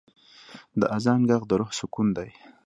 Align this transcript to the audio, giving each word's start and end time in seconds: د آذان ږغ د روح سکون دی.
د 0.79 0.81
آذان 0.95 1.19
ږغ 1.29 1.41
د 1.47 1.51
روح 1.59 1.71
سکون 1.79 2.07
دی. 2.17 2.29